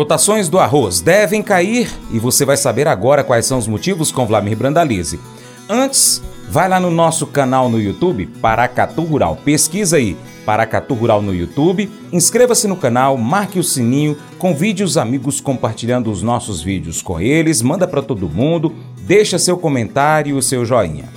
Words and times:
Cotações 0.00 0.48
do 0.48 0.58
arroz 0.58 1.02
devem 1.02 1.42
cair 1.42 1.86
e 2.10 2.18
você 2.18 2.42
vai 2.46 2.56
saber 2.56 2.88
agora 2.88 3.22
quais 3.22 3.44
são 3.44 3.58
os 3.58 3.66
motivos 3.66 4.10
com 4.10 4.24
Vladimir 4.24 4.56
Brandalize. 4.56 5.20
Antes, 5.68 6.22
vai 6.48 6.70
lá 6.70 6.80
no 6.80 6.90
nosso 6.90 7.26
canal 7.26 7.68
no 7.68 7.78
YouTube, 7.78 8.24
Paracatu 8.40 9.02
Rural. 9.02 9.36
Pesquisa 9.44 9.98
aí, 9.98 10.16
Paracatu 10.46 10.94
Rural 10.94 11.20
no 11.20 11.34
YouTube. 11.34 11.90
Inscreva-se 12.10 12.66
no 12.66 12.76
canal, 12.76 13.18
marque 13.18 13.58
o 13.58 13.62
sininho, 13.62 14.16
convide 14.38 14.82
os 14.82 14.96
amigos 14.96 15.38
compartilhando 15.38 16.10
os 16.10 16.22
nossos 16.22 16.62
vídeos 16.62 17.02
com 17.02 17.20
eles, 17.20 17.60
manda 17.60 17.86
para 17.86 18.00
todo 18.00 18.26
mundo, 18.26 18.74
deixa 19.02 19.38
seu 19.38 19.58
comentário 19.58 20.30
e 20.30 20.38
o 20.38 20.40
seu 20.40 20.64
joinha. 20.64 21.10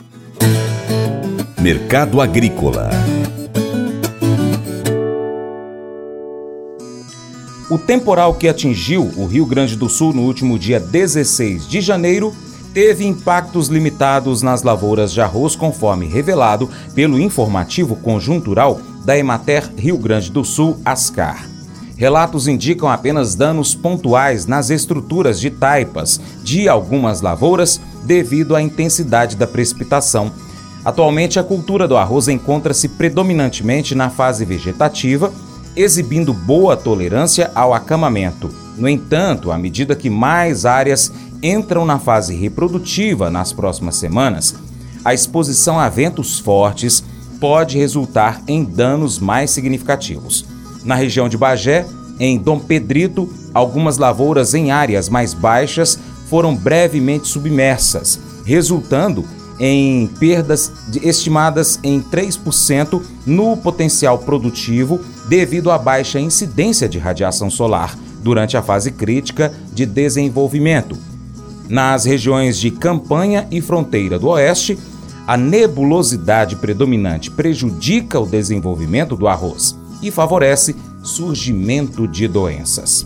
Mercado 1.57 2.19
Agrícola 2.19 3.02
O 7.73 7.77
temporal 7.79 8.35
que 8.35 8.47
atingiu 8.47 9.11
o 9.17 9.25
Rio 9.25 9.47
Grande 9.47 9.75
do 9.75 9.89
Sul 9.89 10.13
no 10.13 10.21
último 10.21 10.59
dia 10.59 10.79
16 10.79 11.67
de 11.67 11.81
janeiro 11.81 12.31
teve 12.71 13.03
impactos 13.03 13.67
limitados 13.67 14.43
nas 14.43 14.61
lavouras 14.61 15.11
de 15.11 15.19
arroz, 15.19 15.55
conforme 15.55 16.05
revelado 16.05 16.69
pelo 16.93 17.19
informativo 17.19 17.95
conjuntural 17.95 18.79
da 19.03 19.17
Emater 19.17 19.67
Rio 19.75 19.97
Grande 19.97 20.31
do 20.31 20.45
Sul, 20.45 20.77
ASCAR. 20.85 21.49
Relatos 21.97 22.47
indicam 22.47 22.87
apenas 22.87 23.33
danos 23.33 23.73
pontuais 23.73 24.45
nas 24.45 24.69
estruturas 24.69 25.39
de 25.39 25.49
taipas 25.49 26.21
de 26.43 26.69
algumas 26.69 27.21
lavouras 27.21 27.81
devido 28.03 28.55
à 28.55 28.61
intensidade 28.61 29.35
da 29.35 29.47
precipitação. 29.47 30.31
Atualmente, 30.85 31.39
a 31.39 31.43
cultura 31.43 31.87
do 31.87 31.97
arroz 31.97 32.27
encontra-se 32.27 32.87
predominantemente 32.87 33.95
na 33.95 34.11
fase 34.11 34.45
vegetativa 34.45 35.33
exibindo 35.75 36.33
boa 36.33 36.75
tolerância 36.77 37.51
ao 37.55 37.73
acamamento. 37.73 38.49
No 38.77 38.87
entanto, 38.87 39.51
à 39.51 39.57
medida 39.57 39.95
que 39.95 40.09
mais 40.09 40.65
áreas 40.65 41.11
entram 41.41 41.85
na 41.85 41.99
fase 41.99 42.35
reprodutiva 42.35 43.29
nas 43.29 43.51
próximas 43.53 43.95
semanas, 43.95 44.55
a 45.03 45.13
exposição 45.13 45.79
a 45.79 45.89
ventos 45.89 46.39
fortes 46.39 47.03
pode 47.39 47.77
resultar 47.77 48.41
em 48.47 48.63
danos 48.63 49.19
mais 49.19 49.51
significativos. 49.51 50.45
Na 50.83 50.95
região 50.95 51.27
de 51.27 51.37
Bagé, 51.37 51.85
em 52.19 52.37
Dom 52.37 52.59
Pedrito, 52.59 53.29
algumas 53.53 53.97
lavouras 53.97 54.53
em 54.53 54.71
áreas 54.71 55.09
mais 55.09 55.33
baixas 55.33 55.99
foram 56.29 56.55
brevemente 56.55 57.27
submersas, 57.27 58.19
resultando 58.45 59.25
em 59.59 60.07
perdas 60.07 60.71
estimadas 61.01 61.79
em 61.83 62.01
3% 62.01 63.01
no 63.25 63.55
potencial 63.57 64.17
produtivo 64.19 64.99
devido 65.27 65.71
à 65.71 65.77
baixa 65.77 66.19
incidência 66.19 66.89
de 66.89 66.97
radiação 66.97 67.49
solar 67.49 67.97
durante 68.21 68.57
a 68.57 68.61
fase 68.61 68.91
crítica 68.91 69.53
de 69.73 69.85
desenvolvimento. 69.85 70.97
Nas 71.69 72.05
regiões 72.05 72.57
de 72.59 72.71
campanha 72.71 73.47
e 73.51 73.61
fronteira 73.61 74.19
do 74.19 74.27
oeste, 74.29 74.77
a 75.25 75.37
nebulosidade 75.37 76.55
predominante 76.57 77.31
prejudica 77.31 78.19
o 78.19 78.25
desenvolvimento 78.25 79.15
do 79.15 79.27
arroz 79.27 79.77
e 80.01 80.11
favorece 80.11 80.75
surgimento 81.01 82.07
de 82.07 82.27
doenças. 82.27 83.05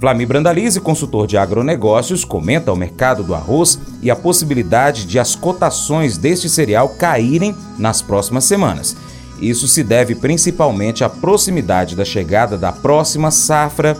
Flami 0.00 0.24
Brandalize, 0.24 0.80
consultor 0.80 1.26
de 1.26 1.36
agronegócios, 1.36 2.24
comenta 2.24 2.72
o 2.72 2.76
mercado 2.76 3.22
do 3.22 3.34
arroz 3.34 3.78
e 4.00 4.10
a 4.10 4.16
possibilidade 4.16 5.04
de 5.04 5.18
as 5.18 5.36
cotações 5.36 6.16
deste 6.16 6.48
cereal 6.48 6.88
caírem 6.88 7.54
nas 7.78 8.00
próximas 8.00 8.44
semanas. 8.44 8.96
Isso 9.42 9.68
se 9.68 9.84
deve 9.84 10.14
principalmente 10.14 11.04
à 11.04 11.08
proximidade 11.10 11.94
da 11.94 12.04
chegada 12.04 12.56
da 12.56 12.72
próxima 12.72 13.30
safra 13.30 13.94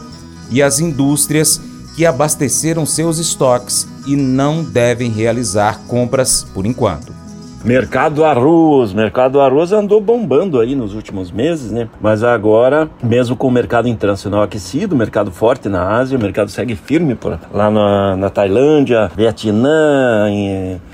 e 0.50 0.62
às 0.62 0.80
indústrias 0.80 1.60
que 1.94 2.06
abasteceram 2.06 2.86
seus 2.86 3.18
estoques 3.18 3.86
e 4.06 4.16
não 4.16 4.64
devem 4.64 5.10
realizar 5.10 5.80
compras 5.86 6.46
por 6.54 6.64
enquanto. 6.64 7.19
Mercado 7.64 8.24
arroz, 8.24 8.92
mercado 8.92 9.40
arroz 9.40 9.70
andou 9.70 10.00
bombando 10.00 10.58
aí 10.58 10.74
nos 10.74 10.94
últimos 10.94 11.30
meses, 11.30 11.70
né? 11.70 11.88
Mas 12.00 12.24
agora, 12.24 12.88
mesmo 13.02 13.36
com 13.36 13.48
o 13.48 13.50
mercado 13.50 13.86
internacional 13.86 14.42
aquecido, 14.42 14.96
mercado 14.96 15.30
forte 15.30 15.68
na 15.68 15.86
Ásia, 15.98 16.16
o 16.16 16.20
mercado 16.20 16.50
segue 16.50 16.74
firme 16.74 17.14
por 17.14 17.38
lá 17.52 17.70
na, 17.70 18.16
na 18.16 18.30
Tailândia, 18.30 19.10
Vietnã, 19.14 20.26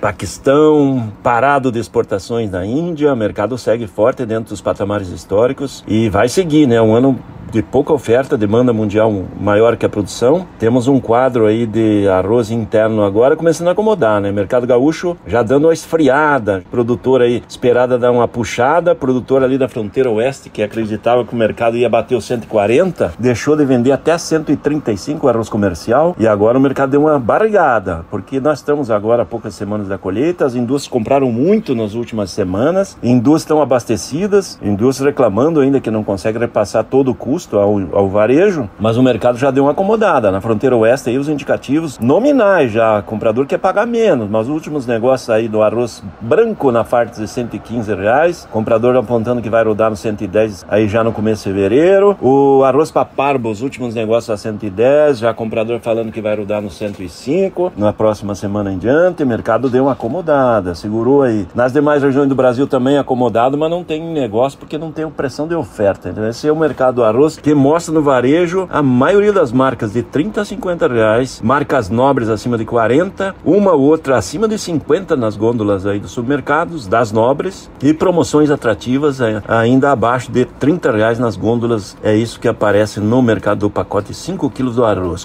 Paquistão, 0.00 1.12
parado 1.22 1.70
de 1.70 1.78
exportações 1.78 2.50
na 2.50 2.66
Índia, 2.66 3.12
o 3.12 3.16
mercado 3.16 3.56
segue 3.56 3.86
forte 3.86 4.26
dentro 4.26 4.50
dos 4.50 4.60
patamares 4.60 5.08
históricos 5.08 5.84
e 5.86 6.08
vai 6.08 6.28
seguir, 6.28 6.66
né? 6.66 6.82
Um 6.82 6.94
ano 6.94 7.18
de 7.52 7.62
pouca 7.62 7.92
oferta, 7.92 8.36
demanda 8.36 8.72
mundial 8.72 9.12
maior 9.40 9.76
que 9.76 9.86
a 9.86 9.88
produção. 9.88 10.46
Temos 10.58 10.88
um 10.88 11.00
quadro 11.00 11.46
aí 11.46 11.66
de 11.66 12.08
arroz 12.08 12.50
interno 12.50 13.04
agora 13.04 13.36
começando 13.36 13.68
a 13.68 13.72
acomodar, 13.72 14.20
né? 14.20 14.32
Mercado 14.32 14.66
gaúcho 14.66 15.16
já 15.26 15.42
dando 15.42 15.66
uma 15.66 15.72
esfriada, 15.72 16.62
produtor 16.70 17.22
aí 17.22 17.42
esperada 17.48 17.98
dar 17.98 18.10
uma 18.10 18.26
puxada, 18.26 18.94
produtor 18.94 19.42
ali 19.42 19.56
da 19.56 19.68
fronteira 19.68 20.10
oeste 20.10 20.50
que 20.50 20.62
acreditava 20.62 21.24
que 21.24 21.34
o 21.34 21.36
mercado 21.36 21.76
ia 21.76 21.88
bater 21.88 22.14
os 22.16 22.24
140, 22.24 23.14
deixou 23.18 23.56
de 23.56 23.64
vender 23.64 23.92
até 23.92 24.16
135 24.18 25.28
arroz 25.28 25.48
comercial. 25.48 26.16
E 26.18 26.26
agora 26.26 26.58
o 26.58 26.60
mercado 26.60 26.90
deu 26.90 27.02
uma 27.02 27.18
barrigada, 27.18 28.04
porque 28.10 28.40
nós 28.40 28.58
estamos 28.58 28.90
agora 28.90 29.22
há 29.22 29.26
poucas 29.26 29.54
semanas 29.54 29.88
da 29.88 29.98
colheita, 29.98 30.44
as 30.44 30.54
indústrias 30.54 30.90
compraram 30.90 31.30
muito 31.30 31.74
nas 31.74 31.94
últimas 31.94 32.30
semanas, 32.30 32.96
indústrias 33.02 33.36
estão 33.42 33.62
abastecidas, 33.62 34.58
indústrias 34.62 35.06
reclamando 35.06 35.60
ainda 35.60 35.80
que 35.80 35.90
não 35.90 36.02
consegue 36.02 36.38
repassar 36.38 36.82
todo 36.84 37.10
o 37.10 37.14
custo 37.14 37.35
custo 37.36 37.58
ao, 37.58 37.74
ao 37.92 38.08
varejo, 38.08 38.66
mas 38.80 38.96
o 38.96 39.02
mercado 39.02 39.36
já 39.36 39.50
deu 39.50 39.64
uma 39.64 39.72
acomodada. 39.72 40.32
Na 40.32 40.40
fronteira 40.40 40.74
oeste 40.74 41.10
aí 41.10 41.18
os 41.18 41.28
indicativos 41.28 41.98
nominais 41.98 42.72
já, 42.72 43.00
o 43.00 43.02
comprador 43.02 43.44
quer 43.46 43.58
pagar 43.58 43.86
menos, 43.86 44.26
mas 44.30 44.48
os 44.48 44.54
últimos 44.54 44.86
negócios 44.86 45.28
aí 45.28 45.46
do 45.46 45.60
arroz 45.62 46.02
branco 46.18 46.72
na 46.72 46.82
parte 46.82 47.20
de 47.20 47.28
115 47.28 47.94
reais, 47.94 48.48
comprador 48.50 48.96
apontando 48.96 49.42
que 49.42 49.50
vai 49.50 49.62
rodar 49.62 49.90
no 49.90 49.96
110 49.96 50.64
aí 50.66 50.88
já 50.88 51.04
no 51.04 51.12
começo 51.12 51.46
de 51.46 51.54
fevereiro, 51.54 52.16
o 52.22 52.64
arroz 52.64 52.90
paparbo, 52.90 53.50
os 53.50 53.60
últimos 53.60 53.94
negócios 53.94 54.30
a 54.30 54.36
110, 54.38 55.18
já 55.18 55.34
comprador 55.34 55.78
falando 55.80 56.10
que 56.10 56.22
vai 56.22 56.34
rodar 56.34 56.62
no 56.62 56.70
105, 56.70 57.72
na 57.76 57.92
próxima 57.92 58.34
semana 58.34 58.72
em 58.72 58.78
diante, 58.78 59.22
o 59.22 59.26
mercado 59.26 59.68
deu 59.68 59.84
uma 59.84 59.92
acomodada, 59.92 60.74
segurou 60.74 61.22
aí. 61.22 61.46
Nas 61.54 61.70
demais 61.70 62.02
regiões 62.02 62.30
do 62.30 62.34
Brasil 62.34 62.66
também 62.66 62.96
acomodado, 62.96 63.58
mas 63.58 63.70
não 63.70 63.84
tem 63.84 64.02
negócio 64.02 64.58
porque 64.58 64.78
não 64.78 64.90
tem 64.90 65.06
pressão 65.10 65.46
de 65.46 65.54
oferta. 65.54 66.08
Então 66.08 66.26
esse 66.26 66.48
é 66.48 66.52
o 66.52 66.56
mercado 66.56 66.96
do 66.96 67.04
arroz 67.04 67.25
que 67.34 67.54
mostra 67.54 67.92
no 67.92 68.02
varejo 68.02 68.68
a 68.70 68.82
maioria 68.82 69.32
das 69.32 69.50
marcas 69.50 69.92
de 69.92 70.02
30 70.02 70.42
a 70.42 70.44
50 70.44 70.86
reais, 70.86 71.40
marcas 71.42 71.90
nobres 71.90 72.28
acima 72.28 72.56
de 72.56 72.64
40, 72.64 73.34
uma 73.44 73.72
ou 73.72 73.80
outra 73.80 74.16
acima 74.16 74.46
de 74.46 74.58
50 74.58 75.16
nas 75.16 75.36
gôndolas 75.36 75.86
aí 75.86 75.98
dos 75.98 76.12
supermercados, 76.12 76.86
das 76.86 77.10
nobres, 77.10 77.70
e 77.82 77.92
promoções 77.92 78.50
atrativas 78.50 79.18
ainda 79.48 79.90
abaixo 79.90 80.30
de 80.30 80.44
30 80.44 80.92
reais 80.92 81.18
nas 81.18 81.36
gôndolas. 81.36 81.96
É 82.02 82.14
isso 82.14 82.38
que 82.38 82.46
aparece 82.46 83.00
no 83.00 83.20
mercado 83.20 83.60
do 83.60 83.70
pacote 83.70 84.14
5 84.14 84.48
quilos 84.50 84.76
do 84.76 84.84
arroz. 84.84 85.24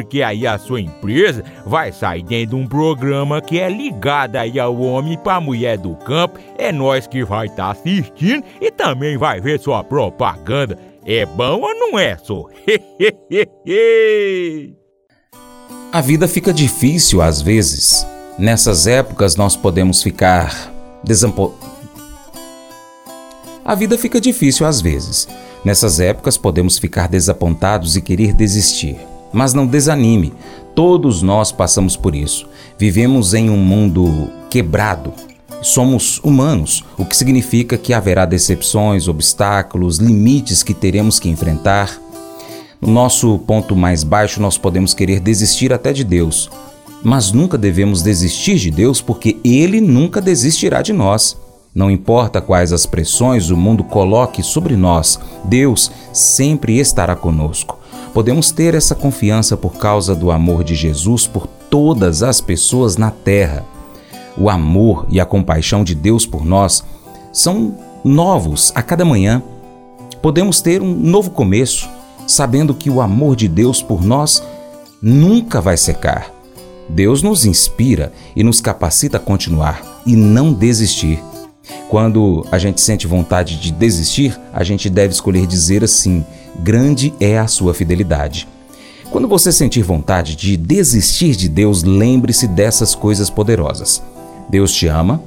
porque 0.00 0.22
aí 0.22 0.46
a 0.46 0.58
sua 0.58 0.80
empresa 0.80 1.44
vai 1.66 1.92
sair 1.92 2.22
dentro 2.22 2.56
de 2.56 2.62
um 2.62 2.66
programa 2.66 3.42
que 3.42 3.60
é 3.60 3.68
ligado 3.68 4.36
aí 4.36 4.58
ao 4.58 4.80
homem 4.80 5.18
para 5.18 5.38
mulher 5.40 5.76
do 5.76 5.94
campo. 5.96 6.38
É 6.56 6.72
nós 6.72 7.06
que 7.06 7.22
vai 7.22 7.44
estar 7.46 7.66
tá 7.66 7.72
assistindo 7.72 8.42
e 8.60 8.70
também 8.70 9.18
vai 9.18 9.40
ver 9.40 9.60
sua 9.60 9.84
propaganda. 9.84 10.78
É 11.04 11.26
bom 11.26 11.60
ou 11.60 11.74
não 11.74 11.98
é, 11.98 12.16
só? 12.16 12.46
a 15.92 16.00
vida 16.00 16.26
fica 16.26 16.50
difícil 16.52 17.20
às 17.20 17.42
vezes. 17.42 18.06
Nessas 18.38 18.86
épocas 18.86 19.36
nós 19.36 19.54
podemos 19.54 20.02
ficar 20.02 20.72
desampo... 21.04 21.54
A 23.62 23.74
vida 23.74 23.98
fica 23.98 24.18
difícil 24.18 24.66
às 24.66 24.80
vezes. 24.80 25.28
Nessas 25.62 26.00
épocas 26.00 26.38
podemos 26.38 26.78
ficar 26.78 27.06
desapontados 27.06 27.96
e 27.96 28.00
querer 28.00 28.32
desistir. 28.32 29.09
Mas 29.32 29.54
não 29.54 29.66
desanime, 29.66 30.32
todos 30.74 31.22
nós 31.22 31.52
passamos 31.52 31.96
por 31.96 32.14
isso. 32.14 32.48
Vivemos 32.78 33.34
em 33.34 33.50
um 33.50 33.56
mundo 33.56 34.30
quebrado. 34.48 35.12
Somos 35.62 36.18
humanos, 36.24 36.84
o 36.96 37.04
que 37.04 37.16
significa 37.16 37.76
que 37.76 37.92
haverá 37.92 38.24
decepções, 38.24 39.08
obstáculos, 39.08 39.98
limites 39.98 40.62
que 40.62 40.72
teremos 40.72 41.18
que 41.18 41.28
enfrentar. 41.28 42.00
No 42.80 42.90
nosso 42.90 43.38
ponto 43.40 43.76
mais 43.76 44.02
baixo, 44.02 44.40
nós 44.40 44.56
podemos 44.56 44.94
querer 44.94 45.20
desistir 45.20 45.70
até 45.70 45.92
de 45.92 46.02
Deus, 46.02 46.50
mas 47.02 47.30
nunca 47.30 47.58
devemos 47.58 48.00
desistir 48.00 48.56
de 48.56 48.70
Deus 48.70 49.02
porque 49.02 49.36
Ele 49.44 49.80
nunca 49.82 50.20
desistirá 50.20 50.80
de 50.80 50.92
nós. 50.92 51.36
Não 51.74 51.90
importa 51.90 52.40
quais 52.40 52.72
as 52.72 52.86
pressões 52.86 53.50
o 53.50 53.56
mundo 53.56 53.84
coloque 53.84 54.42
sobre 54.42 54.76
nós, 54.76 55.20
Deus 55.44 55.90
sempre 56.12 56.78
estará 56.78 57.14
conosco. 57.14 57.79
Podemos 58.12 58.50
ter 58.50 58.74
essa 58.74 58.94
confiança 58.94 59.56
por 59.56 59.74
causa 59.74 60.14
do 60.14 60.30
amor 60.30 60.64
de 60.64 60.74
Jesus 60.74 61.26
por 61.26 61.46
todas 61.46 62.22
as 62.22 62.40
pessoas 62.40 62.96
na 62.96 63.10
terra. 63.10 63.64
O 64.36 64.50
amor 64.50 65.06
e 65.08 65.20
a 65.20 65.26
compaixão 65.26 65.84
de 65.84 65.94
Deus 65.94 66.26
por 66.26 66.44
nós 66.44 66.82
são 67.32 67.74
novos 68.04 68.72
a 68.74 68.82
cada 68.82 69.04
manhã. 69.04 69.42
Podemos 70.20 70.60
ter 70.60 70.82
um 70.82 70.92
novo 70.92 71.30
começo, 71.30 71.88
sabendo 72.26 72.74
que 72.74 72.90
o 72.90 73.00
amor 73.00 73.36
de 73.36 73.46
Deus 73.46 73.80
por 73.80 74.04
nós 74.04 74.42
nunca 75.00 75.60
vai 75.60 75.76
secar. 75.76 76.32
Deus 76.88 77.22
nos 77.22 77.44
inspira 77.44 78.12
e 78.34 78.42
nos 78.42 78.60
capacita 78.60 79.18
a 79.18 79.20
continuar 79.20 80.02
e 80.04 80.16
não 80.16 80.52
desistir. 80.52 81.22
Quando 81.88 82.44
a 82.50 82.58
gente 82.58 82.80
sente 82.80 83.06
vontade 83.06 83.60
de 83.60 83.70
desistir, 83.70 84.38
a 84.52 84.64
gente 84.64 84.90
deve 84.90 85.14
escolher 85.14 85.46
dizer 85.46 85.84
assim: 85.84 86.24
grande 86.62 87.14
é 87.18 87.38
a 87.38 87.46
sua 87.46 87.72
fidelidade. 87.74 88.46
Quando 89.10 89.26
você 89.26 89.50
sentir 89.50 89.82
vontade 89.82 90.36
de 90.36 90.56
desistir 90.56 91.34
de 91.34 91.48
Deus, 91.48 91.82
lembre-se 91.82 92.46
dessas 92.46 92.94
coisas 92.94 93.28
poderosas. 93.28 94.02
Deus 94.48 94.72
te 94.72 94.86
ama, 94.86 95.22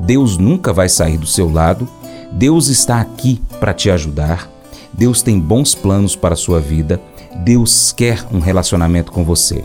Deus 0.00 0.36
nunca 0.36 0.72
vai 0.72 0.88
sair 0.88 1.16
do 1.16 1.26
seu 1.26 1.50
lado, 1.50 1.88
Deus 2.32 2.68
está 2.68 3.00
aqui 3.00 3.40
para 3.60 3.74
te 3.74 3.90
ajudar, 3.90 4.50
Deus 4.92 5.22
tem 5.22 5.38
bons 5.38 5.74
planos 5.74 6.16
para 6.16 6.34
a 6.34 6.36
sua 6.36 6.60
vida, 6.60 7.00
Deus 7.44 7.92
quer 7.92 8.24
um 8.32 8.40
relacionamento 8.40 9.12
com 9.12 9.24
você. 9.24 9.64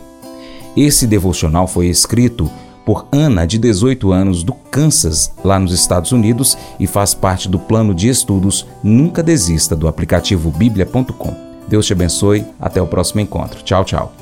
Esse 0.75 1.07
devocional 1.07 1.67
foi 1.67 1.87
escrito 1.87 2.49
por 2.85 3.07
Ana, 3.11 3.47
de 3.47 3.57
18 3.57 4.11
anos, 4.11 4.43
do 4.43 4.53
Kansas, 4.53 5.31
lá 5.43 5.57
nos 5.57 5.73
Estados 5.73 6.11
Unidos, 6.11 6.55
e 6.79 6.85
faz 6.85 7.13
parte 7.13 7.49
do 7.49 7.57
plano 7.57 7.93
de 7.93 8.07
estudos 8.07 8.65
Nunca 8.83 9.23
Desista 9.23 9.75
do 9.75 9.87
aplicativo 9.87 10.51
bíblia.com. 10.51 11.33
Deus 11.67 11.87
te 11.87 11.93
abençoe, 11.93 12.45
até 12.59 12.79
o 12.81 12.85
próximo 12.85 13.21
encontro. 13.21 13.63
Tchau, 13.63 13.83
tchau. 13.83 14.13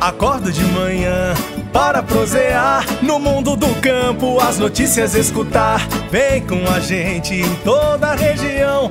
Acordo 0.00 0.50
de 0.50 0.64
manhã 0.64 1.32
para 1.72 2.02
prosear 2.02 2.84
no 3.02 3.20
mundo 3.20 3.54
do 3.54 3.72
campo, 3.80 4.40
as 4.40 4.58
notícias 4.58 5.14
escutar. 5.14 5.86
Vem 6.10 6.44
com 6.44 6.68
a 6.68 6.80
gente 6.80 7.34
em 7.34 7.54
toda 7.62 8.08
a 8.08 8.14
região 8.16 8.90